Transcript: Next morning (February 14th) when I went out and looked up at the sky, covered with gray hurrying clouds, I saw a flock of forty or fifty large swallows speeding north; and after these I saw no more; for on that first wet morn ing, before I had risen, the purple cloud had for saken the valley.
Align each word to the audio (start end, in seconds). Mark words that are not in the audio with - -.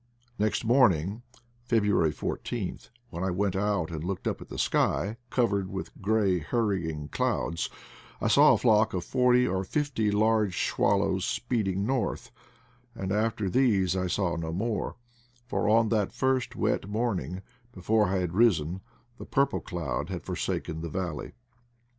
Next 0.39 0.65
morning 0.65 1.21
(February 1.65 2.09
14th) 2.11 2.89
when 3.11 3.23
I 3.23 3.29
went 3.29 3.55
out 3.55 3.91
and 3.91 4.03
looked 4.03 4.27
up 4.27 4.41
at 4.41 4.47
the 4.49 4.57
sky, 4.57 5.15
covered 5.29 5.69
with 5.69 6.01
gray 6.01 6.39
hurrying 6.39 7.07
clouds, 7.09 7.69
I 8.19 8.27
saw 8.27 8.53
a 8.53 8.57
flock 8.57 8.95
of 8.95 9.05
forty 9.05 9.45
or 9.47 9.63
fifty 9.63 10.09
large 10.09 10.57
swallows 10.67 11.23
speeding 11.25 11.85
north; 11.85 12.31
and 12.95 13.11
after 13.11 13.47
these 13.47 13.95
I 13.95 14.07
saw 14.07 14.35
no 14.37 14.51
more; 14.51 14.95
for 15.45 15.69
on 15.69 15.89
that 15.89 16.11
first 16.13 16.55
wet 16.55 16.89
morn 16.89 17.19
ing, 17.19 17.41
before 17.71 18.07
I 18.07 18.17
had 18.21 18.33
risen, 18.33 18.81
the 19.19 19.25
purple 19.27 19.59
cloud 19.59 20.09
had 20.09 20.23
for 20.23 20.33
saken 20.33 20.81
the 20.81 20.89
valley. 20.89 21.33